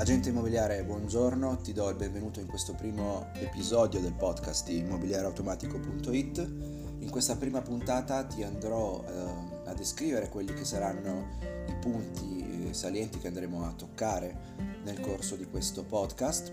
[0.00, 6.38] Agente immobiliare, buongiorno, ti do il benvenuto in questo primo episodio del podcast di immobiliareautomatico.it.
[7.00, 11.26] In questa prima puntata ti andrò eh, a descrivere quelli che saranno
[11.68, 14.34] i punti eh, salienti che andremo a toccare
[14.84, 16.50] nel corso di questo podcast,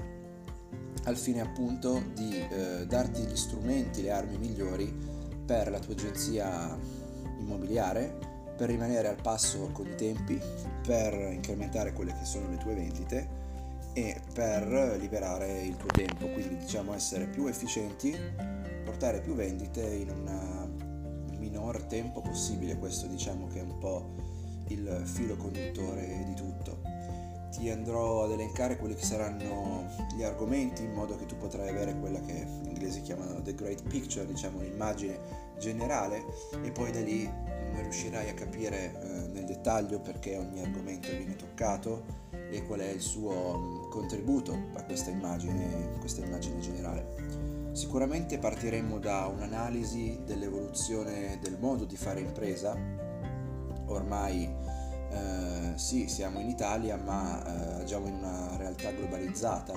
[1.06, 4.94] al fine appunto di eh, darti gli strumenti, le armi migliori
[5.46, 6.78] per la tua agenzia
[7.40, 10.42] immobiliare per rimanere al passo con i tempi,
[10.86, 13.46] per incrementare quelle che sono le tue vendite
[13.98, 18.16] e per liberare il tuo tempo, quindi diciamo essere più efficienti,
[18.86, 24.14] portare più vendite in un minor tempo possibile, questo diciamo che è un po'
[24.68, 26.80] il filo conduttore di tutto.
[27.50, 31.98] Ti andrò ad elencare quelli che saranno gli argomenti in modo che tu potrai avere
[31.98, 35.20] quella che in inglese chiamano the great picture, diciamo un'immagine
[35.58, 36.24] generale
[36.62, 37.28] e poi da lì
[37.74, 43.02] riuscirai a capire eh, nel dettaglio perché ogni argomento viene toccato e qual è il
[43.02, 47.70] suo contributo a questa immagine, questa immagine generale.
[47.72, 52.76] Sicuramente partiremo da un'analisi dell'evoluzione del modo di fare impresa.
[53.86, 54.52] Ormai
[55.12, 59.74] eh, sì, siamo in Italia, ma eh, agiamo in una realtà globalizzata,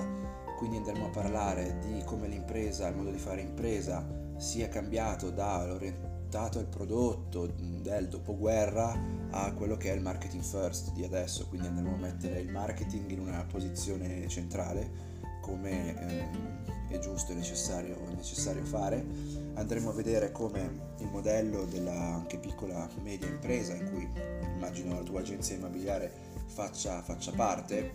[0.57, 4.05] quindi andremo a parlare di come l'impresa, il modo di fare impresa
[4.37, 8.97] sia cambiato dall'orientamento adattato al prodotto del dopoguerra
[9.31, 13.11] a quello che è il marketing first di adesso, quindi andremo a mettere il marketing
[13.11, 15.09] in una posizione centrale
[15.41, 16.29] come
[16.87, 19.05] eh, è giusto e necessario, necessario, fare.
[19.55, 24.09] Andremo a vedere come il modello della anche piccola media impresa in cui
[24.55, 26.11] immagino la tua agenzia immobiliare
[26.45, 27.91] faccia, faccia parte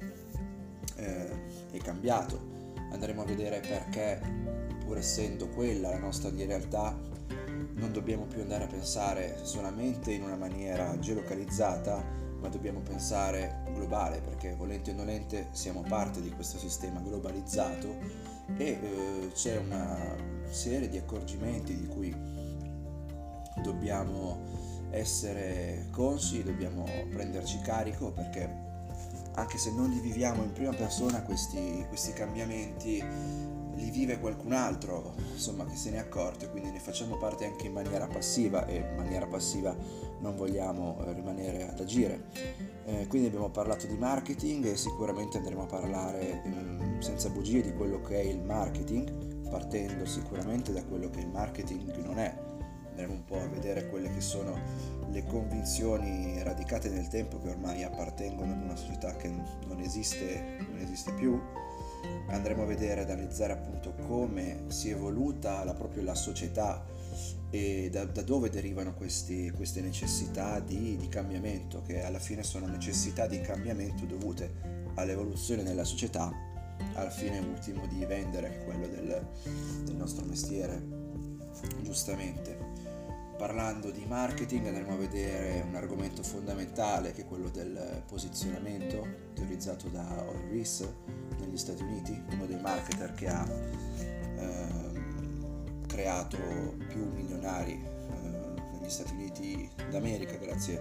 [0.97, 2.55] eh, è cambiato.
[2.91, 4.21] Andremo a vedere perché
[4.85, 7.15] pur essendo quella la nostra di realtà
[7.77, 12.03] non dobbiamo più andare a pensare solamente in una maniera geolocalizzata,
[12.41, 17.97] ma dobbiamo pensare globale, perché volente o nolente siamo parte di questo sistema globalizzato
[18.57, 20.15] e eh, c'è una
[20.49, 22.15] serie di accorgimenti di cui
[23.63, 24.39] dobbiamo
[24.91, 28.65] essere consci, dobbiamo prenderci carico perché
[29.35, 33.05] anche se non li viviamo in prima persona questi, questi cambiamenti
[33.77, 37.67] li vive qualcun altro, insomma, che se ne è accorto quindi ne facciamo parte anche
[37.67, 39.77] in maniera passiva e in maniera passiva
[40.21, 42.25] non vogliamo eh, rimanere ad agire.
[42.85, 47.73] Eh, quindi abbiamo parlato di marketing e sicuramente andremo a parlare eh, senza bugie di
[47.75, 52.35] quello che è il marketing, partendo sicuramente da quello che il marketing non è.
[52.89, 54.59] Andremo un po' a vedere quelle che sono
[55.11, 60.79] le convinzioni radicate nel tempo che ormai appartengono ad una società che non esiste, non
[60.79, 61.39] esiste più
[62.29, 66.85] andremo a vedere, ad analizzare appunto come si è evoluta la, proprio la società
[67.51, 72.67] e da, da dove derivano questi, queste necessità di, di, cambiamento, che alla fine sono
[72.67, 76.33] necessità di cambiamento dovute all'evoluzione della società,
[76.95, 79.27] al fine ultimo di vendere quello del,
[79.85, 80.83] del nostro mestiere,
[81.83, 82.75] giustamente.
[83.39, 89.89] Parlando di marketing andremo a vedere un argomento fondamentale che è quello del posizionamento, teorizzato
[89.89, 90.89] da Orris
[91.57, 94.67] negli Stati Uniti, uno dei marketer che ha eh,
[95.87, 96.37] creato
[96.87, 100.79] più milionari eh, negli Stati Uniti d'America grazie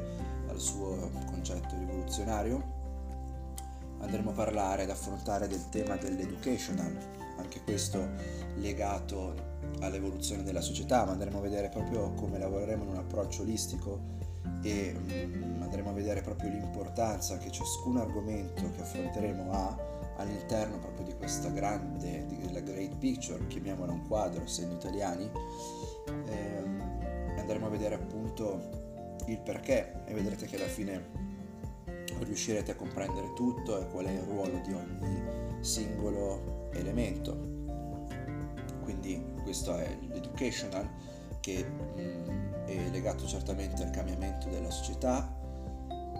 [0.50, 2.74] al suo concetto rivoluzionario.
[4.00, 6.94] Andremo a parlare ad affrontare del tema dell'educational,
[7.38, 8.06] anche questo
[8.58, 9.34] legato
[9.80, 14.14] all'evoluzione della società, ma andremo a vedere proprio come lavoreremo in un approccio olistico
[14.62, 21.06] e um, andremo a vedere proprio l'importanza che ciascun argomento che affronteremo ha all'interno proprio
[21.06, 25.30] di questa grande, della great picture, chiamiamola un quadro, essendo italiani,
[26.28, 28.84] ehm, andremo a vedere appunto
[29.28, 31.24] il perché e vedrete che alla fine
[32.20, 35.24] riuscirete a comprendere tutto e qual è il ruolo di ogni
[35.62, 37.53] singolo elemento.
[38.82, 40.88] Quindi questo è l'educational
[41.40, 45.36] che mh, mm, è legato certamente al cambiamento della società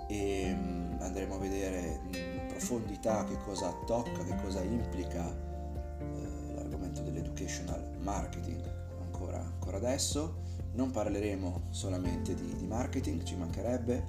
[0.08, 6.54] e mh, mm, andremo a vedere in profondità che cosa tocca, che cosa implica eh,
[6.56, 8.64] l'argomento dell'educational marketing
[9.02, 10.44] ancora, ancora adesso.
[10.74, 14.04] Non parleremo solamente di, di marketing, ci mancherebbe,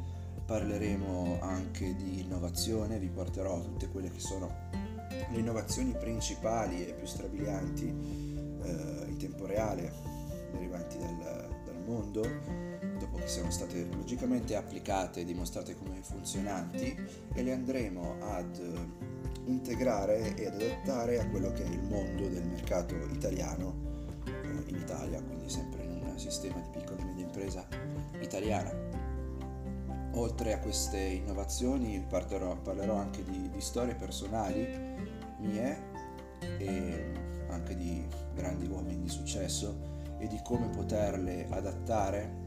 [0.45, 4.51] parleremo anche di innovazione, vi porterò tutte quelle che sono
[5.31, 9.93] le innovazioni principali e più strabilianti eh, in tempo reale
[10.53, 12.76] derivanti dal, dal mondo
[13.17, 16.97] dopo che siano state logicamente applicate e dimostrate come funzionanti
[17.33, 18.61] e le andremo ad
[19.47, 23.75] integrare e ad adattare a quello che è il mondo del mercato italiano
[24.27, 27.67] eh, in Italia, quindi sempre in un sistema di piccola e media impresa
[28.21, 28.85] italiana.
[30.15, 34.67] oltre a queste innovazioni parlerò, parlerò anche di, di storie personali
[35.41, 35.95] mie
[36.59, 37.13] e
[37.49, 38.05] anche di
[38.35, 42.46] grandi uomini di successo e di come poterle adattare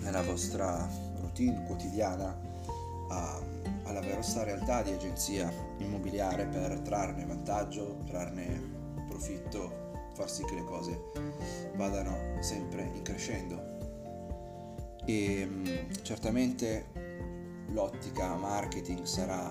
[0.00, 0.88] nella vostra
[1.20, 2.36] routine quotidiana
[3.08, 3.40] a,
[3.84, 10.64] alla verosa realtà di agenzia immobiliare per trarne vantaggio, trarne profitto, far sì che le
[10.64, 11.00] cose
[11.76, 13.78] vadano sempre in crescendo.
[15.04, 15.66] E mm,
[16.02, 16.86] certamente
[17.68, 19.50] l'ottica marketing sarà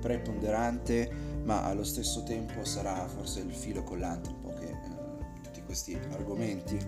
[0.00, 1.10] preponderante,
[1.42, 5.98] ma allo stesso tempo sarà forse il filo collante un po' che eh, tutti questi
[6.12, 6.78] argomenti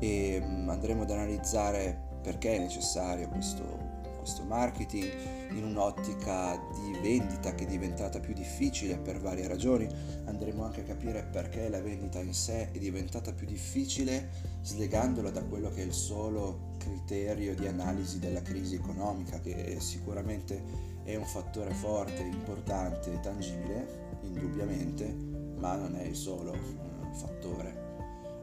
[0.00, 5.10] e mm, andremo ad analizzare perché è necessario questo questo marketing
[5.52, 9.88] in un'ottica di vendita che è diventata più difficile per varie ragioni.
[10.26, 14.28] Andremo anche a capire perché la vendita in sé è diventata più difficile
[14.62, 20.62] slegandola da quello che è il solo criterio di analisi della crisi economica, che sicuramente
[21.02, 25.06] è un fattore forte, importante, tangibile, indubbiamente,
[25.56, 27.89] ma non è il solo uh, fattore.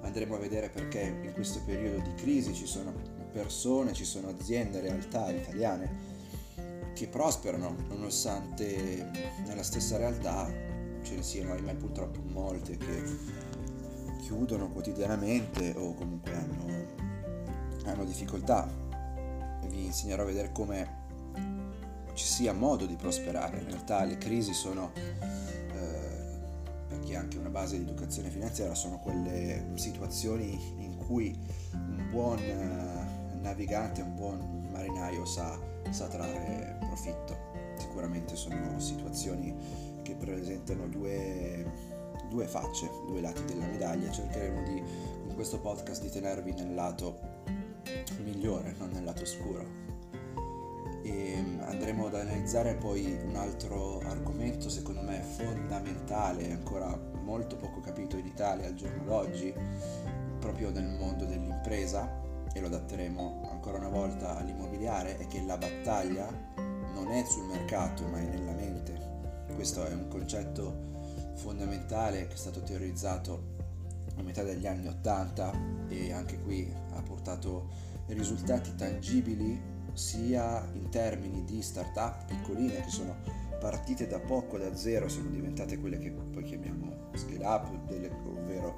[0.01, 2.93] Andremo a vedere perché in questo periodo di crisi ci sono
[3.31, 6.15] persone, ci sono aziende, realtà italiane
[6.93, 9.11] che prosperano nonostante
[9.45, 10.51] nella stessa realtà
[11.03, 13.03] ce ne siano ahimè purtroppo molte che
[14.21, 16.65] chiudono quotidianamente o comunque hanno,
[17.85, 18.67] hanno difficoltà.
[19.67, 21.05] Vi insegnerò a vedere come
[22.13, 23.59] ci sia modo di prosperare.
[23.59, 24.91] In realtà le crisi sono,
[27.17, 31.37] anche una base di educazione finanziaria, sono quelle situazioni in cui
[31.73, 32.39] un buon
[33.41, 35.59] navigante, un buon marinaio sa,
[35.89, 37.35] sa trarre profitto.
[37.77, 39.53] Sicuramente sono situazioni
[40.01, 41.65] che presentano due,
[42.29, 44.11] due facce, due lati della medaglia.
[44.11, 44.83] Cercheremo di,
[45.25, 47.19] con questo podcast di tenervi nel lato
[48.23, 49.86] migliore, non nel lato scuro.
[51.07, 58.17] E andremo ad analizzare poi un altro argomento secondo me fondamentale, ancora molto poco capito
[58.17, 59.53] in Italia al giorno d'oggi,
[60.37, 62.11] proprio nel mondo dell'impresa,
[62.51, 66.27] e lo adatteremo ancora una volta all'immobiliare, è che la battaglia
[66.93, 69.45] non è sul mercato ma è nella mente.
[69.55, 70.95] Questo è un concetto
[71.35, 73.55] fondamentale che è stato teorizzato
[74.17, 75.53] a metà degli anni 80
[75.87, 77.69] e anche qui ha portato
[78.07, 83.15] risultati tangibili sia in termini di start-up piccoline che sono
[83.59, 87.69] partite da poco, da zero, sono diventate quelle che poi chiamiamo scale up,
[88.27, 88.77] ovvero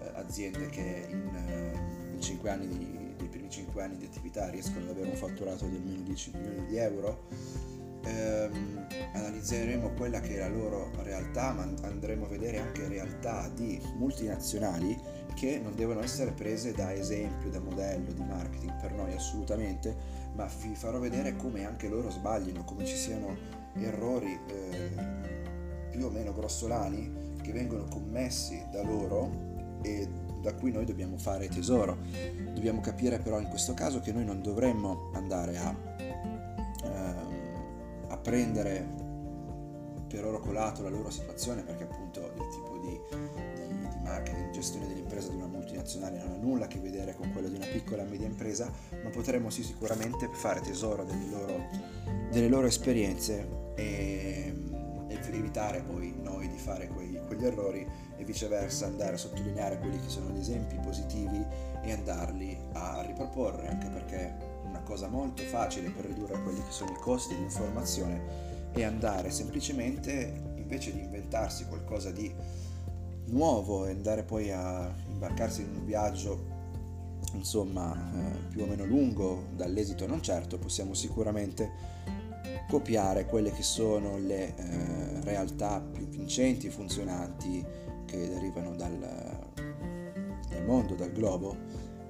[0.00, 4.48] eh, aziende che in, eh, in 5 anni di nei primi 5 anni di attività
[4.48, 7.26] riescono ad avere un fatturato di almeno 10 milioni di euro.
[8.02, 13.78] Ehm, analizzeremo quella che è la loro realtà, ma andremo a vedere anche realtà di
[13.96, 14.98] multinazionali
[15.34, 19.94] che non devono essere prese da esempio, da modello di marketing per noi assolutamente,
[20.34, 23.36] ma vi farò vedere come anche loro sbagliano, come ci siano
[23.74, 24.90] errori eh,
[25.90, 30.08] più o meno grossolani che vengono commessi da loro e
[30.40, 31.98] da cui noi dobbiamo fare tesoro.
[32.54, 35.74] Dobbiamo capire però in questo caso che noi non dovremmo andare a,
[36.84, 39.08] ehm, a prendere
[40.08, 43.00] per oro colato la loro situazione perché appunto il tipo di
[44.10, 47.56] marketing, gestione dell'impresa di una multinazionale non ha nulla a che vedere con quello di
[47.56, 48.70] una piccola e media impresa,
[49.02, 51.66] ma potremmo sì sicuramente fare tesoro delle loro,
[52.30, 54.54] delle loro esperienze e,
[55.08, 57.86] e evitare poi noi di fare quei quegli errori
[58.16, 61.44] e viceversa andare a sottolineare quelli che sono gli esempi positivi
[61.80, 66.90] e andarli a riproporre, anche perché una cosa molto facile per ridurre quelli che sono
[66.90, 72.34] i costi di informazione è andare semplicemente, invece di inventarsi qualcosa di
[73.30, 76.58] nuovo e andare poi a imbarcarsi in un viaggio
[77.34, 81.98] insomma eh, più o meno lungo dall'esito non certo, possiamo sicuramente
[82.68, 87.64] copiare quelle che sono le eh, realtà più vincenti, funzionanti
[88.04, 88.98] che derivano dal,
[90.48, 91.56] dal, mondo, dal globo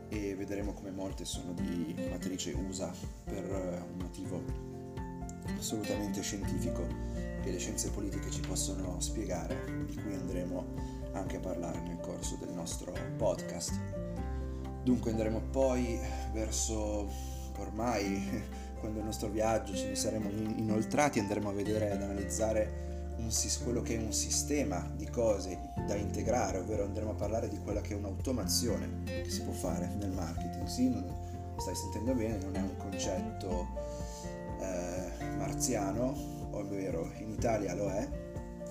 [0.09, 2.93] e vedremo come molte sono di matrice USA
[3.25, 3.45] per
[3.91, 4.43] un motivo
[5.59, 6.87] assolutamente scientifico
[7.43, 12.37] che le scienze politiche ci possono spiegare, di cui andremo anche a parlare nel corso
[12.37, 13.79] del nostro podcast.
[14.83, 15.99] Dunque andremo poi
[16.33, 17.09] verso
[17.59, 18.43] ormai
[18.81, 22.89] quando il nostro viaggio ci saremo inoltrati andremo a vedere ed analizzare
[23.19, 23.31] un,
[23.63, 27.81] quello che è un sistema di cose da integrare, ovvero andremo a parlare di quella
[27.81, 30.67] che è un'automazione che si può fare nel marketing.
[30.67, 31.05] Sì, non,
[31.57, 33.69] stai sentendo bene, non è un concetto
[34.61, 38.09] eh, marziano, ovvero in Italia lo è,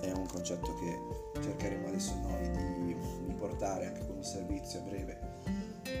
[0.00, 0.98] è un concetto che
[1.40, 5.18] cercheremo adesso noi di, di portare anche con un servizio a breve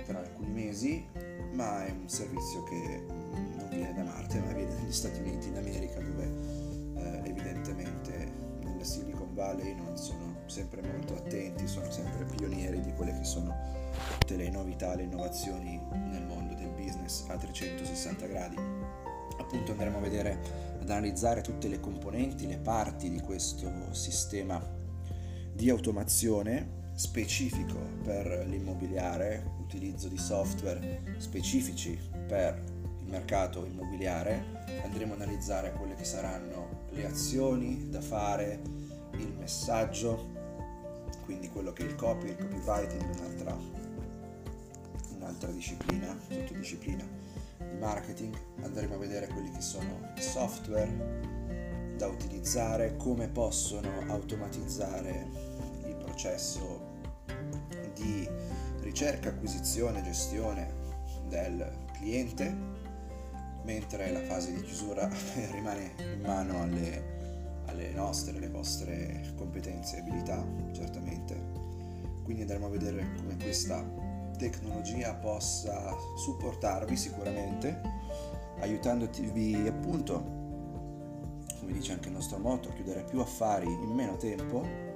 [0.04, 1.06] tra alcuni mesi,
[1.52, 5.56] ma è un servizio che non viene da Marte, ma viene dagli Stati Uniti in
[5.56, 6.24] America, dove
[6.96, 13.12] eh, evidentemente nella Silicon Valley non sono sempre molto attenti, sono sempre pionieri di quelle
[13.12, 13.54] che sono
[14.18, 18.56] tutte le novità, le innovazioni nel mondo del business a 360 gradi.
[19.40, 20.38] Appunto andremo a vedere,
[20.80, 24.62] ad analizzare tutte le componenti, le parti di questo sistema
[25.52, 32.62] di automazione specifico per l'immobiliare, utilizzo di software specifici per
[33.00, 34.44] il mercato immobiliare,
[34.84, 38.60] andremo a analizzare quelle che saranno le azioni da fare,
[39.16, 40.38] il messaggio,
[41.24, 43.56] quindi quello che è il copy, il copywriting, un'altra,
[45.14, 47.19] un'altra disciplina, sottodisciplina
[47.70, 55.28] di marketing, andremo a vedere quelli che sono i software da utilizzare, come possono automatizzare
[55.86, 56.88] il processo
[57.94, 58.28] di
[58.80, 60.72] ricerca, acquisizione, gestione
[61.28, 62.56] del cliente,
[63.64, 65.08] mentre la fase di chiusura
[65.52, 71.68] rimane in mano alle, alle nostre, alle vostre competenze e abilità, certamente.
[72.22, 74.09] Quindi andremo a vedere come questa
[74.40, 77.80] tecnologia possa supportarvi sicuramente,
[78.60, 80.38] aiutandovi appunto,
[81.58, 84.88] come dice anche il nostro motto, a chiudere più affari in meno tempo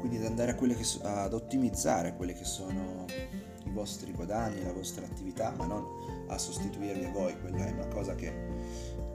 [0.00, 3.04] quindi ad andare so- ad ottimizzare quelli che sono
[3.64, 5.84] i vostri guadagni, la vostra attività, ma non
[6.28, 8.32] a sostituirli a voi, quella è una cosa che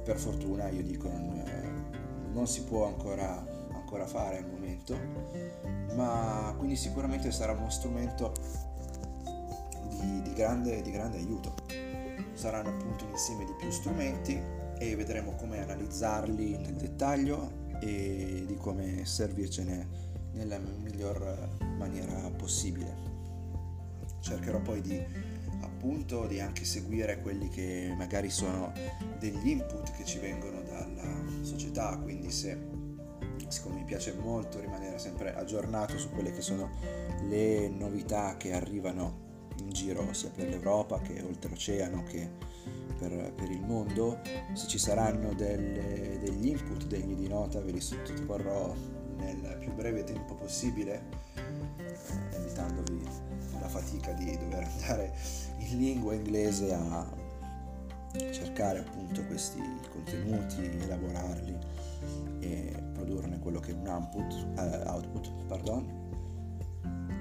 [0.04, 1.90] per fortuna io dico non,
[2.32, 4.96] non si può ancora, ancora fare al momento,
[5.96, 8.32] ma quindi sicuramente sarà uno strumento
[10.00, 11.56] di, di, grande, di grande aiuto.
[12.34, 14.40] Saranno appunto un insieme di più strumenti
[14.78, 19.88] e vedremo come analizzarli nel dettaglio e di come servircene
[20.34, 23.14] nella miglior maniera possibile.
[24.20, 25.04] Cercherò poi di
[25.62, 28.72] appunto di anche seguire quelli che magari sono
[29.20, 32.58] degli input che ci vengono dalla società, quindi se
[33.48, 36.70] siccome mi piace molto rimanere sempre aggiornato su quelle che sono
[37.28, 39.25] le novità che arrivano
[39.86, 42.28] giro sia per l'Europa che oltreoceano che
[42.98, 44.20] per, per il mondo,
[44.54, 48.74] se ci saranno delle, degli input degni di nota ve li sottoporrò
[49.18, 51.04] nel più breve tempo possibile,
[51.78, 53.04] eh, evitandovi
[53.60, 55.14] la fatica di dover andare
[55.58, 57.24] in lingua inglese a
[58.32, 59.62] cercare appunto questi
[59.92, 61.58] contenuti, elaborarli
[62.40, 66.05] e produrne quello che è un output, eh, output pardon.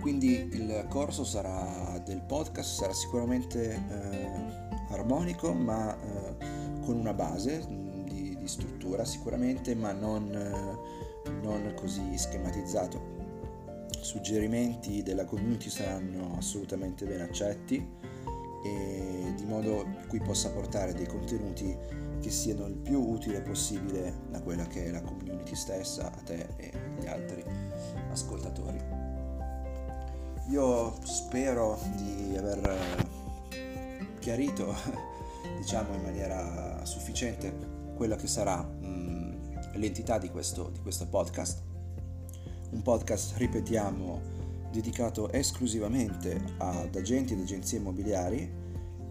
[0.05, 6.37] Quindi il corso sarà del podcast, sarà sicuramente eh, armonico ma eh,
[6.85, 7.65] con una base
[8.05, 13.01] di, di, struttura sicuramente ma non eh, non così schematizzato.
[13.99, 17.77] Suggerimenti della community saranno assolutamente ben accetti
[18.63, 21.75] e di modo cui possa portare dei contenuti
[22.21, 26.47] che siano il più utile possibile da quella che è la community stessa, a te
[26.57, 27.43] e agli altri
[28.11, 28.64] ascoltatori.
[30.49, 33.07] Io spero di aver
[34.19, 34.75] chiarito,
[35.57, 37.53] diciamo in maniera sufficiente,
[37.95, 38.63] quella che sarà
[39.75, 41.63] l'entità di questo, di questo podcast.
[42.71, 44.21] Un podcast, ripetiamo,
[44.71, 48.63] dedicato esclusivamente ad agenti ed agenzie immobiliari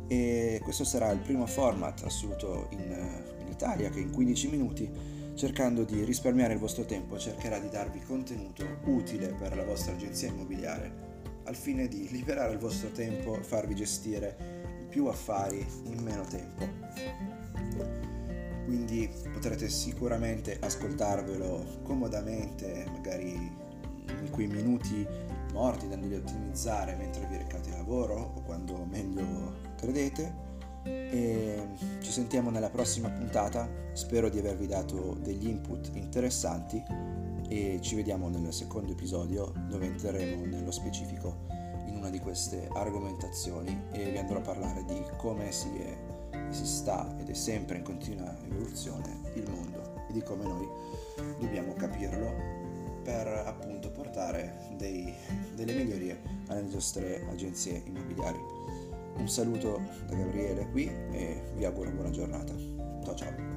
[0.07, 4.91] e questo sarà il primo format assoluto in, in, Italia che in 15 minuti
[5.35, 10.27] cercando di risparmiare il vostro tempo cercherà di darvi contenuto utile per la vostra agenzia
[10.27, 11.02] immobiliare
[11.45, 16.67] al fine di liberare il vostro tempo e farvi gestire più affari in meno tempo.
[18.65, 25.05] Quindi potrete sicuramente ascoltarvelo comodamente, magari in quei minuti
[25.51, 30.51] morti da andare ottimizzare mentre vi recate al lavoro o quando meglio credete.
[30.83, 31.67] E
[31.99, 36.83] ci sentiamo nella prossima puntata, spero di avervi dato degli input interessanti
[37.53, 41.45] e ci vediamo nel secondo episodio dove entreremo nello specifico
[41.85, 45.95] in una di queste argomentazioni e vi andrò a parlare di come si è
[46.49, 50.67] si sta ed è sempre in continua evoluzione il mondo e di come noi
[51.39, 52.33] dobbiamo capirlo
[53.03, 55.13] per appunto portare dei,
[55.53, 58.39] delle migliorie alle nostre agenzie immobiliari.
[59.17, 62.53] Un saluto da Gabriele qui e vi auguro buona giornata.
[63.03, 63.51] Ciao ciao.